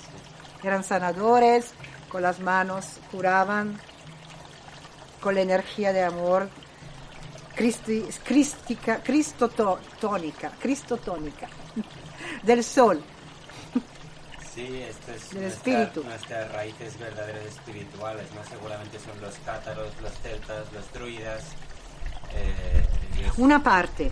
Eran 0.63 0.83
sanadores, 0.83 1.71
con 2.09 2.21
las 2.21 2.39
manos 2.39 2.85
curaban, 3.11 3.79
con 5.21 5.35
la 5.35 5.41
energía 5.41 5.93
de 5.93 6.03
amor 6.03 6.49
cristi, 7.55 8.05
cristica, 8.23 9.01
cristotónica, 9.03 10.51
cristotónica 10.59 11.47
del 12.43 12.63
sol. 12.63 13.01
Sí, 14.55 14.81
esto 14.81 15.11
es 15.13 15.29
del 15.31 15.41
nuestra, 15.43 15.73
espíritu. 15.83 16.03
nuestras 16.03 16.51
raíces 16.53 16.97
verdaderas 16.99 17.45
espirituales, 17.45 18.25
¿no? 18.33 18.43
Seguramente 18.49 18.97
son 18.99 19.19
los 19.21 19.35
cátaros, 19.45 19.89
los 20.01 20.11
celtas, 20.19 20.71
los 20.73 20.91
druidas. 20.93 21.43
eh, 22.33 22.85
Una 23.37 23.61
parte. 23.61 24.11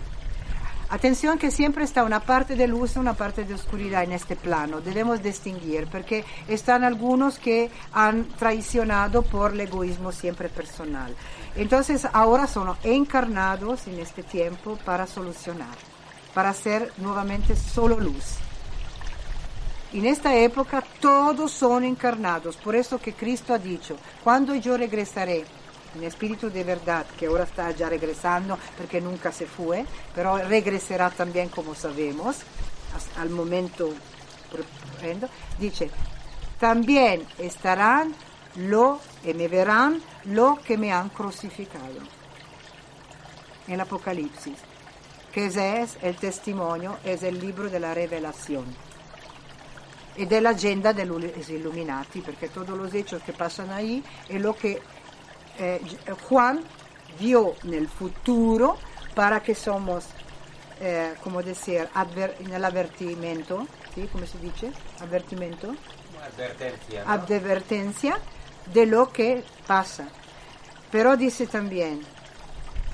Atención 0.90 1.36
que 1.36 1.50
siempre 1.50 1.84
está 1.84 2.02
una 2.02 2.20
parte 2.20 2.56
de 2.56 2.66
luz 2.66 2.96
y 2.96 2.98
una 2.98 3.12
parte 3.12 3.44
de 3.44 3.52
oscuridad 3.52 4.04
en 4.04 4.12
este 4.12 4.36
plano. 4.36 4.80
Debemos 4.80 5.22
distinguir 5.22 5.86
porque 5.86 6.24
están 6.48 6.82
algunos 6.82 7.38
que 7.38 7.70
han 7.92 8.24
traicionado 8.24 9.20
por 9.20 9.52
el 9.52 9.60
egoísmo 9.60 10.12
siempre 10.12 10.48
personal. 10.48 11.14
Entonces 11.56 12.08
ahora 12.10 12.46
son 12.46 12.74
encarnados 12.84 13.86
en 13.86 13.98
este 13.98 14.22
tiempo 14.22 14.78
para 14.86 15.06
solucionar, 15.06 15.76
para 16.32 16.54
ser 16.54 16.90
nuevamente 16.96 17.54
solo 17.54 18.00
luz. 18.00 18.36
En 19.92 20.06
esta 20.06 20.36
época 20.36 20.82
todos 21.00 21.52
son 21.52 21.84
encarnados, 21.84 22.56
por 22.56 22.74
eso 22.74 22.98
que 22.98 23.12
Cristo 23.12 23.52
ha 23.52 23.58
dicho, 23.58 23.96
cuando 24.24 24.54
yo 24.54 24.76
regresaré 24.76 25.44
en 25.98 26.04
espíritu 26.04 26.48
de 26.50 26.62
verdad, 26.62 27.06
que 27.18 27.26
ahora 27.26 27.44
está 27.44 27.70
ya 27.72 27.88
regresando 27.88 28.56
porque 28.76 29.00
nunca 29.00 29.32
se 29.32 29.46
fue, 29.46 29.84
pero 30.14 30.38
regresará 30.38 31.10
también 31.10 31.48
como 31.48 31.74
sabemos, 31.74 32.36
al 33.16 33.30
momento 33.30 33.92
dice, 35.58 35.90
también 36.58 37.26
estarán 37.38 38.14
lo 38.56 39.00
y 39.24 39.34
me 39.34 39.48
verán 39.48 40.00
lo 40.24 40.58
que 40.64 40.78
me 40.78 40.92
han 40.92 41.10
crucificado. 41.10 42.00
En 43.66 43.80
Apocalipsis, 43.80 44.56
que 45.32 45.46
es 45.46 45.98
el 46.00 46.16
testimonio, 46.16 46.98
es 47.04 47.22
el 47.22 47.38
libro 47.38 47.68
de 47.68 47.80
la 47.80 47.92
revelación 47.92 48.64
y 50.16 50.24
de 50.24 50.40
la 50.40 50.50
agenda 50.50 50.92
de 50.92 51.04
los 51.04 51.22
Illuminati, 51.48 52.22
porque 52.22 52.48
todos 52.48 52.76
hechos 52.94 53.22
que 53.22 53.32
pasan 53.32 53.70
ahí 53.70 54.02
es 54.28 54.40
lo 54.40 54.56
que 54.56 54.80
eh, 55.58 55.80
Juan 56.28 56.62
vio 57.18 57.54
en 57.64 57.74
el 57.74 57.88
futuro 57.88 58.76
para 59.14 59.42
que 59.42 59.54
somos, 59.54 60.06
eh, 60.80 61.14
como 61.22 61.42
decir, 61.42 61.88
adver- 61.94 62.34
en 62.40 62.52
el 62.52 62.64
advertimento, 62.64 63.66
¿sí? 63.94 64.08
¿Cómo 64.12 64.26
se 64.26 64.38
dice? 64.38 64.72
Advertimento, 65.00 65.74
Advertencia, 66.24 67.04
¿no? 67.04 67.10
advertencia 67.12 68.18
de 68.72 68.86
lo 68.86 69.10
que 69.12 69.44
pasa. 69.66 70.08
Pero 70.90 71.16
dice 71.16 71.46
también, 71.46 72.00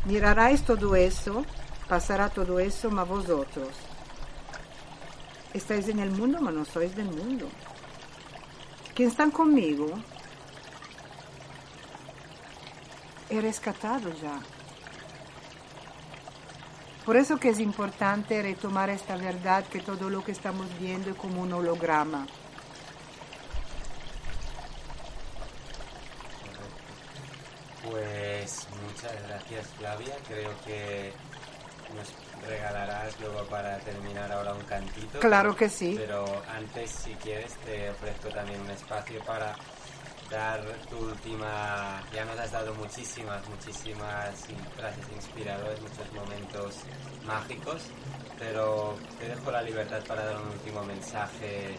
miraráis 0.07 0.63
todo 0.63 0.95
eso, 0.97 1.45
pasará 1.89 2.29
todo 2.31 2.59
eso, 2.59 2.91
mas 2.91 3.07
vosotros 3.09 3.69
estáis 5.53 5.89
en 5.89 5.99
el 6.01 6.11
mundo, 6.11 6.39
mas 6.41 6.55
no 6.55 6.65
sois 6.65 6.95
del 6.97 7.07
mundo. 7.07 7.49
Quien 8.95 9.09
están 9.09 9.31
conmigo 9.31 9.89
he 13.31 13.41
rescatado 13.41 14.11
ya. 14.21 14.39
Por 17.05 17.17
eso 17.17 17.39
que 17.39 17.51
es 17.51 17.61
importante 17.61 18.41
retomar 18.43 18.89
esta 18.89 19.17
verdad 19.17 19.65
que 19.67 19.81
todo 19.81 20.09
lo 20.09 20.25
que 20.25 20.33
estamos 20.33 20.67
viendo 20.79 21.11
es 21.11 21.17
como 21.17 21.43
un 21.43 21.53
holograma. 21.53 22.27
Pues 27.91 28.67
muchas 28.83 29.13
gracias 29.29 29.67
Flavia, 29.79 30.17
creo 30.27 30.51
que 30.65 31.13
nos 31.95 32.49
regalarás 32.49 33.21
luego 33.21 33.45
para 33.45 33.79
terminar 33.81 34.33
ahora 34.33 34.55
un 34.55 34.63
cantito. 34.63 35.21
Claro 35.21 35.55
que 35.55 35.69
sí. 35.69 35.95
Pero 35.99 36.25
antes, 36.49 36.91
si 36.91 37.13
quieres, 37.15 37.55
te 37.65 37.91
ofrezco 37.91 38.29
también 38.29 38.61
un 38.61 38.71
espacio 38.71 39.23
para 39.25 39.55
tu 40.89 40.99
última... 40.99 42.03
Ya 42.13 42.25
nos 42.25 42.39
has 42.39 42.53
dado 42.53 42.75
muchísimas, 42.75 43.41
muchísimas 43.49 44.47
frases 44.77 45.05
inspiradoras, 45.15 45.81
muchos 45.81 46.13
momentos 46.13 46.75
mágicos, 47.27 47.83
pero 48.39 48.97
te 49.19 49.29
dejo 49.29 49.51
la 49.51 49.63
libertad 49.63 50.03
para 50.07 50.25
dar 50.25 50.37
un 50.37 50.49
último 50.49 50.83
mensaje 50.85 51.79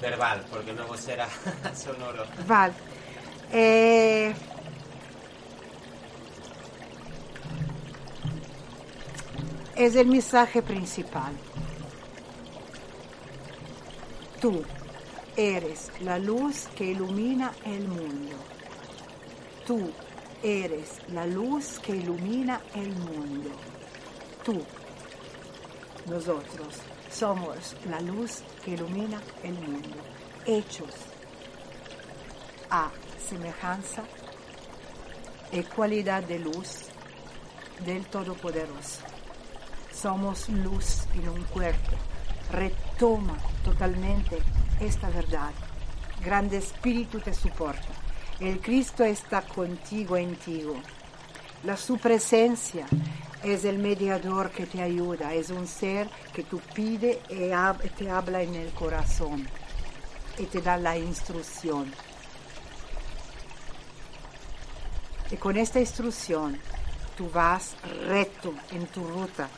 verbal, 0.00 0.44
porque 0.50 0.72
luego 0.72 0.96
será 0.96 1.28
sonoro. 1.74 2.24
Vale. 2.46 2.74
Eh, 3.52 4.34
es 9.76 9.96
el 9.96 10.06
mensaje 10.06 10.62
principal. 10.62 11.32
Tú 14.40 14.64
eres 15.36 15.90
la 16.00 16.18
luz 16.18 16.68
que 16.76 16.86
ilumina 16.86 17.52
el 17.64 17.88
mundo. 17.88 18.36
Tú 19.66 19.90
eres 20.42 20.98
la 21.08 21.26
luz 21.26 21.78
que 21.78 21.96
ilumina 21.96 22.60
el 22.74 22.94
mundo. 22.96 23.50
Tú, 24.44 24.60
nosotros, 26.06 26.80
somos 27.10 27.76
la 27.88 28.00
luz 28.00 28.42
que 28.64 28.72
ilumina 28.72 29.20
el 29.42 29.54
mundo. 29.54 29.98
Hechos 30.44 30.90
a 32.70 32.90
semejanza 33.28 34.02
y 35.52 35.62
cualidad 35.62 36.22
de 36.24 36.38
luz 36.38 36.88
del 37.84 38.04
Todopoderoso. 38.06 39.00
Somos 39.92 40.48
luz 40.48 41.06
en 41.14 41.28
un 41.28 41.42
cuerpo. 41.44 41.96
Retoma 42.50 43.38
totalmente 43.64 44.38
esta 44.86 45.08
verdad. 45.10 45.52
Grande 46.24 46.58
Espíritu 46.58 47.20
te 47.20 47.32
soporta. 47.32 47.92
El 48.40 48.60
Cristo 48.60 49.04
está 49.04 49.42
contigo 49.42 50.16
en 50.16 50.36
ti. 50.36 50.64
La 51.64 51.76
su 51.76 51.98
presencia 51.98 52.86
es 53.42 53.64
el 53.64 53.78
mediador 53.78 54.50
que 54.50 54.66
te 54.66 54.82
ayuda, 54.82 55.34
es 55.34 55.50
un 55.50 55.66
ser 55.66 56.08
que 56.32 56.42
tú 56.42 56.60
pide 56.74 57.20
y 57.30 57.88
te 57.90 58.10
habla 58.10 58.42
en 58.42 58.54
el 58.54 58.70
corazón 58.70 59.46
y 60.38 60.44
te 60.44 60.60
da 60.60 60.76
la 60.76 60.96
instrucción. 60.96 61.92
Y 65.30 65.36
con 65.36 65.56
esta 65.56 65.80
instrucción 65.80 66.58
tú 67.16 67.30
vas 67.30 67.74
recto 68.06 68.54
en 68.70 68.86
tu 68.86 69.06
ruta 69.06 69.48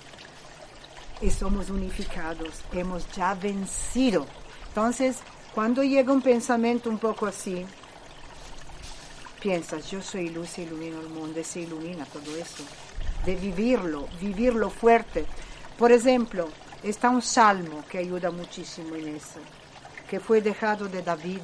y 1.21 1.31
somos 1.31 1.71
unificados, 1.71 2.63
hemos 2.73 3.11
ya 3.13 3.35
vencido. 3.35 4.27
Entonces, 4.75 5.19
cuando 5.55 5.85
llega 5.85 6.13
un 6.13 6.21
pensamiento 6.21 6.91
un 6.91 6.99
poco 6.99 7.27
así, 7.27 7.65
piensas, 9.41 9.89
yo 9.89 10.03
soy 10.03 10.31
luz 10.31 10.59
y 10.59 10.63
ilumino 10.63 11.01
el 11.01 11.11
mundo, 11.11 11.39
y 11.39 11.45
se 11.45 11.61
ilumina 11.61 12.05
todo 12.07 12.37
eso. 12.37 12.65
De 13.25 13.37
vivirlo, 13.37 14.09
vivirlo 14.21 14.71
fuerte. 14.71 15.27
Por 15.79 15.93
ejemplo, 15.93 16.49
está 16.83 17.09
un 17.09 17.23
salmo 17.23 17.85
que 17.89 17.99
ayuda 17.99 18.33
muchísimo 18.33 18.97
en 18.97 19.15
eso, 19.15 19.39
que 20.11 20.19
fue 20.19 20.41
dejado 20.41 20.89
de 20.89 21.03
David. 21.03 21.43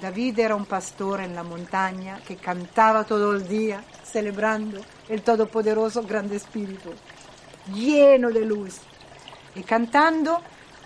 David 0.00 0.38
era 0.38 0.54
un 0.54 0.66
pastor 0.66 1.20
en 1.20 1.34
la 1.34 1.42
montaña 1.42 2.20
que 2.24 2.36
cantaba 2.36 3.02
todo 3.02 3.34
el 3.34 3.48
día, 3.48 3.82
celebrando 4.04 4.80
el 5.08 5.20
Todopoderoso 5.22 6.04
Grande 6.04 6.36
Espíritu, 6.36 6.90
lleno 7.74 8.30
de 8.30 8.44
luz. 8.44 8.76
Y 9.56 9.64
cantando, 9.64 10.40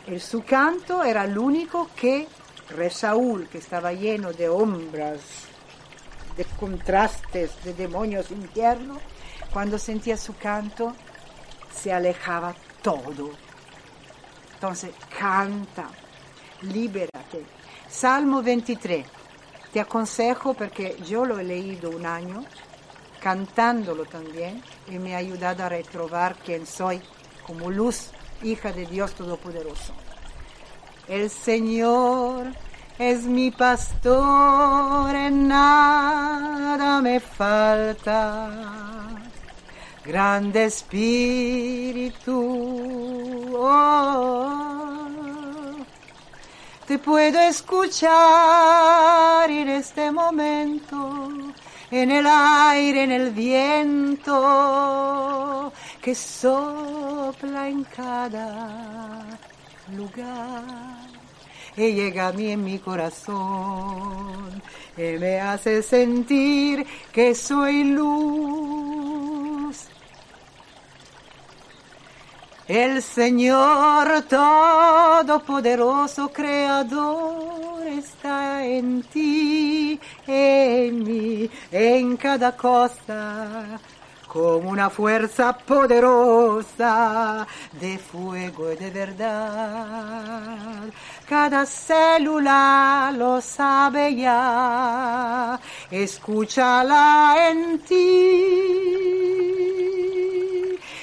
el, 0.08 0.20
su 0.20 0.42
canto 0.44 1.04
era 1.04 1.24
el 1.24 1.36
único 1.38 1.90
que 1.94 2.26
Rey 2.70 2.90
Saúl, 2.90 3.48
que 3.48 3.58
estaba 3.58 3.92
lleno 3.92 4.32
de 4.32 4.46
sombras, 4.46 5.20
de 6.36 6.44
contrastes, 6.44 7.50
de 7.64 7.74
demonios 7.74 8.30
internos, 8.30 8.98
cuando 9.52 9.78
sentía 9.78 10.16
su 10.16 10.36
canto, 10.36 10.94
se 11.74 11.92
alejaba 11.92 12.54
todo. 12.82 13.30
Entonces, 14.54 14.92
canta, 15.18 15.88
libérate. 16.62 17.44
Salmo 17.88 18.42
23. 18.42 19.06
Te 19.72 19.80
aconsejo 19.80 20.54
porque 20.54 20.96
yo 21.06 21.24
lo 21.24 21.38
he 21.38 21.44
leído 21.44 21.90
un 21.90 22.06
año, 22.06 22.44
cantándolo 23.20 24.04
también, 24.04 24.62
y 24.88 24.98
me 24.98 25.14
ha 25.14 25.18
ayudado 25.18 25.64
a 25.64 25.68
retrobar 25.68 26.36
quién 26.36 26.66
soy 26.66 27.00
como 27.46 27.70
luz, 27.70 28.10
hija 28.42 28.72
de 28.72 28.86
Dios 28.86 29.12
Todopoderoso. 29.14 29.92
El 31.08 31.30
Señor 31.30 32.48
es 32.98 33.22
mi 33.22 33.50
pastor, 33.50 35.14
en 35.14 35.48
nada 35.48 37.00
me 37.00 37.20
falta. 37.20 38.50
Grande 40.04 40.64
Espíritu, 40.64 42.34
oh, 43.56 44.68
te 46.86 46.98
puedo 46.98 47.38
escuchar 47.40 48.08
en 49.50 49.68
este 49.68 50.10
momento, 50.10 51.28
en 51.90 52.10
el 52.10 52.26
aire, 52.26 53.02
en 53.04 53.12
el 53.12 53.30
viento 53.32 54.34
que 56.00 56.14
sopla 57.28 57.68
en 57.68 57.84
cada 57.84 59.22
lugar 59.94 60.64
y 61.76 61.92
llega 61.92 62.28
a 62.28 62.32
mí 62.32 62.52
en 62.52 62.64
mi 62.64 62.78
corazón 62.78 64.62
y 64.96 65.18
me 65.18 65.38
hace 65.38 65.82
sentir 65.82 66.86
que 67.12 67.34
soy 67.34 67.84
luz. 67.84 69.76
El 72.66 73.02
Señor 73.02 74.22
Todopoderoso 74.22 76.32
Creador 76.32 77.86
está 77.86 78.64
en 78.64 79.02
ti, 79.02 80.00
en 80.26 81.04
mí, 81.04 81.50
en 81.72 82.16
cada 82.16 82.56
cosa 82.56 83.78
como 84.28 84.70
una 84.70 84.90
fuerza 84.90 85.56
poderosa 85.56 87.46
de 87.72 87.98
fuego 87.98 88.70
y 88.72 88.76
de 88.76 88.90
verdad. 88.90 90.84
Cada 91.26 91.64
célula 91.64 93.10
lo 93.16 93.40
sabe 93.40 94.14
ya, 94.14 95.58
escúchala 95.90 97.48
en 97.50 97.78
ti. 97.80 97.94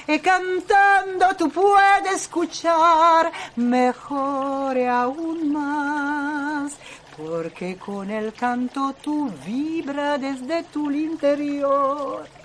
Y 0.08 0.20
cantando 0.20 1.34
tú 1.36 1.50
puedes 1.50 2.22
escuchar 2.22 3.32
mejor 3.56 4.76
y 4.76 4.84
aún 4.84 5.52
más, 5.52 6.76
porque 7.16 7.76
con 7.76 8.08
el 8.08 8.32
canto 8.32 8.94
tú 9.02 9.28
vibra 9.44 10.16
desde 10.16 10.62
tu 10.62 10.92
interior 10.92 12.35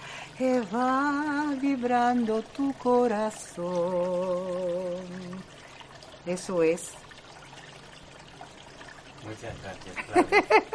que 0.41 0.59
va 0.73 1.53
vibrando 1.61 2.41
tu 2.41 2.73
corazón. 2.73 3.67
Eso 6.25 6.63
es. 6.63 6.89
Muchas 9.23 9.53
gracias. 9.61 9.95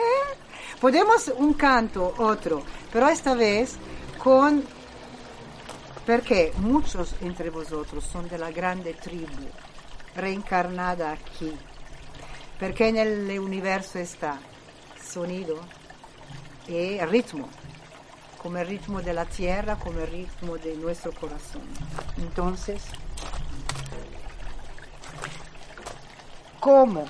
Podemos 0.80 1.32
un 1.36 1.54
canto, 1.54 2.14
otro, 2.18 2.62
pero 2.92 3.08
esta 3.08 3.34
vez 3.34 3.74
con... 4.22 4.62
Porque 6.06 6.52
muchos 6.58 7.16
entre 7.20 7.50
vosotros 7.50 8.04
son 8.04 8.28
de 8.28 8.38
la 8.38 8.52
grande 8.52 8.94
tribu, 8.94 9.48
reencarnada 10.14 11.10
aquí. 11.10 11.52
Porque 12.60 12.86
en 12.86 12.98
el 12.98 13.36
universo 13.40 13.98
está 13.98 14.38
sonido 15.04 15.58
y 16.68 17.00
ritmo 17.00 17.48
como 18.46 18.58
el 18.58 18.68
ritmo 18.68 19.02
de 19.02 19.12
la 19.12 19.24
tierra, 19.24 19.74
como 19.74 19.98
el 19.98 20.06
ritmo 20.06 20.56
de 20.56 20.76
nuestro 20.76 21.10
corazón. 21.10 21.62
Entonces, 22.16 22.80
como 26.60 27.06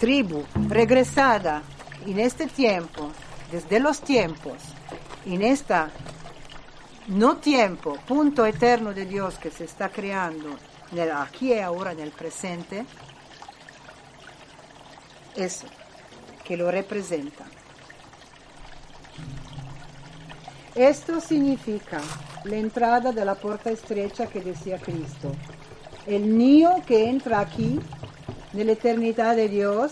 tribu 0.00 0.44
regresada 0.68 1.62
en 2.04 2.18
este 2.18 2.48
tiempo, 2.48 3.12
desde 3.52 3.78
los 3.78 4.00
tiempos, 4.00 4.56
en 5.26 5.42
esta 5.42 5.92
no 7.06 7.36
tiempo, 7.36 7.96
punto 8.08 8.44
eterno 8.44 8.92
de 8.92 9.06
Dios 9.06 9.38
que 9.38 9.52
se 9.52 9.62
está 9.62 9.90
creando 9.90 10.56
aquí 11.14 11.54
y 11.54 11.60
ahora 11.60 11.92
en 11.92 12.00
el 12.00 12.10
presente, 12.10 12.84
eso 15.36 15.66
que 16.42 16.56
lo 16.56 16.68
representa. 16.68 17.44
Esto 20.78 21.20
significa 21.20 22.00
la 22.44 22.54
entrada 22.54 23.10
de 23.10 23.24
la 23.24 23.34
puerta 23.34 23.68
estrecha 23.68 24.28
que 24.28 24.40
decía 24.40 24.78
Cristo. 24.78 25.32
El 26.06 26.38
niño 26.38 26.70
que 26.86 27.10
entra 27.10 27.40
aquí, 27.40 27.80
en 28.54 28.66
la 28.66 28.72
eternidad 28.74 29.34
de 29.34 29.48
Dios, 29.48 29.90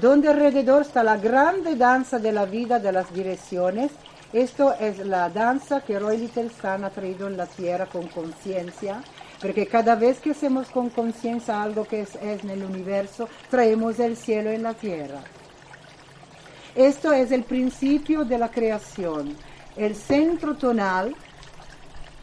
donde 0.00 0.28
alrededor 0.28 0.80
está 0.80 1.04
la 1.04 1.18
grande 1.18 1.76
danza 1.76 2.18
de 2.18 2.32
la 2.32 2.46
vida 2.46 2.78
de 2.78 2.92
las 2.92 3.12
direcciones. 3.12 3.92
Esto 4.32 4.72
es 4.80 5.00
la 5.00 5.28
danza 5.28 5.82
que 5.82 5.98
Roy 5.98 6.16
Little 6.16 6.48
Sun 6.48 6.84
ha 6.84 6.90
traído 6.90 7.26
en 7.26 7.36
la 7.36 7.46
tierra 7.46 7.84
con 7.84 8.08
conciencia, 8.08 9.02
porque 9.42 9.66
cada 9.66 9.96
vez 9.96 10.20
que 10.20 10.30
hacemos 10.30 10.70
con 10.70 10.88
conciencia 10.88 11.62
algo 11.62 11.84
que 11.84 12.00
es, 12.00 12.14
es 12.14 12.42
en 12.42 12.48
el 12.48 12.64
universo, 12.64 13.28
traemos 13.50 13.98
el 13.98 14.16
cielo 14.16 14.48
en 14.48 14.62
la 14.62 14.72
tierra. 14.72 15.20
Esto 16.74 17.12
es 17.12 17.32
el 17.32 17.42
principio 17.42 18.24
de 18.24 18.38
la 18.38 18.50
creación 18.50 19.36
el 19.76 19.94
centro 19.94 20.56
tonal 20.56 21.14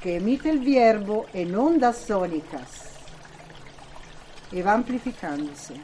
que 0.02 0.18
emite 0.18 0.50
el 0.50 0.60
verbo 0.60 1.28
en 1.34 1.56
ondas 1.56 1.98
sónicas 1.98 2.84
y 4.52 4.62
va 4.62 4.74
amplificándose. 4.74 5.76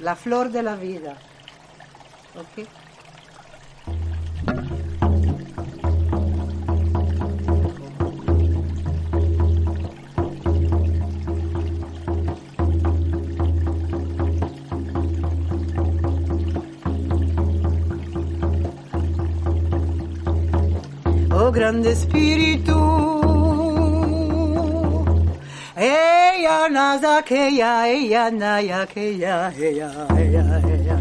La 0.00 0.14
flor 0.14 0.50
de 0.50 0.62
la 0.62 0.76
vida. 0.76 1.16
¿Ok? 2.36 2.68
Grande 21.68 21.92
espíritu. 21.92 22.78
Ella 25.76 26.68
nada 26.70 27.22
que 27.22 27.48
ella, 27.48 28.30
nada 28.30 28.86
que 28.86 29.10
ella, 29.10 29.52
ella, 29.54 30.06
ella, 30.16 30.18
ella, 30.18 30.60
ella. 30.74 30.97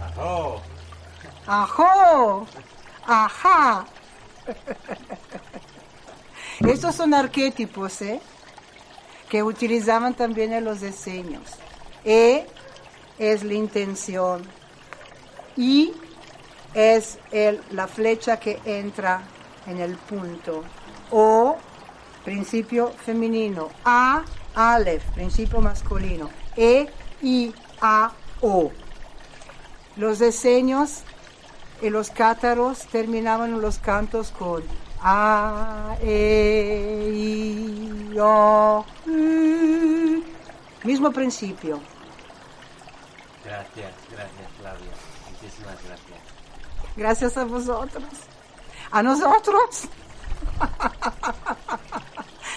¡Ajo! 0.00 0.60
¡Ajo! 1.46 2.46
¡Ajá! 3.06 3.84
Estos 6.60 6.94
son 6.94 7.14
arquetipos 7.14 8.02
¿eh? 8.02 8.20
que 9.28 9.42
utilizaban 9.42 10.14
también 10.14 10.52
en 10.52 10.64
los 10.64 10.80
diseños. 10.80 11.42
E 12.04 12.46
es 13.18 13.42
la 13.44 13.54
intención. 13.54 14.42
I 15.56 15.92
es 16.74 17.18
el- 17.32 17.62
la 17.70 17.86
flecha 17.86 18.38
que 18.38 18.60
entra 18.64 19.22
en 19.70 19.80
el 19.80 19.96
punto. 19.96 20.64
O, 21.10 21.56
principio 22.24 22.92
femenino. 23.04 23.68
A, 23.84 24.24
Aleph, 24.54 25.04
principio 25.14 25.60
masculino. 25.60 26.30
E, 26.56 26.88
I, 27.22 27.54
A, 27.80 28.12
O. 28.40 28.70
Los 29.96 30.18
diseños 30.18 31.02
y 31.82 31.90
los 31.90 32.10
cátaros 32.10 32.86
terminaban 32.86 33.60
los 33.60 33.78
cantos 33.78 34.30
con 34.30 34.62
A, 35.00 35.96
E, 36.00 37.10
I, 37.12 38.18
O, 38.18 38.84
U. 39.06 40.24
Mismo 40.84 41.12
principio. 41.12 41.78
Gracias, 43.44 43.92
gracias 44.10 44.48
Claudia. 44.58 44.92
Muchísimas 45.30 45.76
gracias. 45.84 46.18
Gracias 46.96 47.36
a 47.36 47.44
vosotros. 47.44 48.04
A 48.92 49.02
nosotros. 49.02 49.88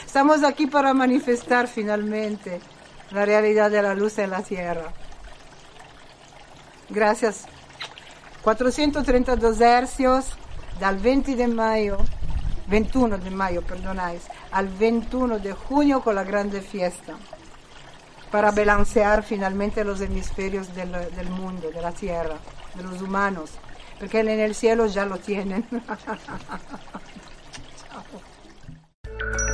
Estamos 0.06 0.44
aquí 0.44 0.68
para 0.68 0.94
manifestar 0.94 1.68
finalmente 1.68 2.60
la 3.12 3.26
realidad 3.26 3.70
de 3.70 3.82
la 3.82 3.94
luz 3.94 4.18
en 4.18 4.32
la 4.32 4.42
tierra. 4.42 4.92
Gracias. 6.90 7.46
432 8.44 9.62
hercios 9.62 10.26
dal 10.80 10.98
20 10.98 11.36
de 11.36 11.48
mayo, 11.48 11.98
21 12.68 13.18
de 13.20 13.32
mayo, 13.32 13.62
perdonáis, 13.62 14.24
al 14.52 14.68
21 14.68 15.40
de 15.40 15.54
junio 15.54 16.02
con 16.02 16.16
la 16.16 16.24
grande 16.24 16.62
fiesta, 16.62 17.16
para 18.32 18.52
balancear 18.52 19.24
finalmente 19.24 19.84
los 19.84 20.02
hemisferios 20.02 20.74
del, 20.76 20.92
del 20.92 21.30
mundo, 21.30 21.70
de 21.72 21.82
la 21.82 21.92
tierra, 21.92 22.38
de 22.76 22.84
los 22.84 23.02
humanos, 23.02 23.52
porque 24.04 24.20
en 24.20 24.28
el 24.28 24.54
cielo 24.54 24.86
ya 24.88 25.06
lo 25.06 25.18
tienen. 25.18 25.66